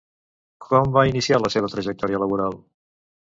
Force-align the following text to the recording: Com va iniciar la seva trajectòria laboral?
Com 0.67 0.95
va 0.95 1.03
iniciar 1.09 1.39
la 1.41 1.51
seva 1.57 1.69
trajectòria 1.75 2.23
laboral? 2.25 2.59